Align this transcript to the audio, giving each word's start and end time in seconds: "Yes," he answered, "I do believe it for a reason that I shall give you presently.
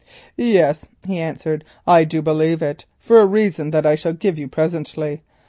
"Yes," 0.35 0.85
he 1.05 1.19
answered, 1.19 1.63
"I 1.85 2.05
do 2.05 2.23
believe 2.23 2.63
it 2.63 2.85
for 2.97 3.19
a 3.21 3.25
reason 3.27 3.69
that 3.69 3.85
I 3.85 3.93
shall 3.93 4.13
give 4.13 4.39
you 4.39 4.47
presently. 4.47 5.21